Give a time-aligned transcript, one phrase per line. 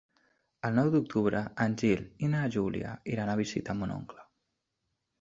[0.69, 4.31] El nou d'octubre en Gil i na Júlia iran a visitar mon oncle.